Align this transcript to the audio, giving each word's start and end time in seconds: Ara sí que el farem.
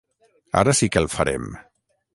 Ara 0.61 0.73
sí 0.79 0.89
que 0.95 1.01
el 1.03 1.11
farem. 1.19 1.47